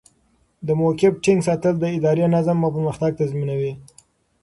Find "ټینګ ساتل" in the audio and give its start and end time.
1.23-1.73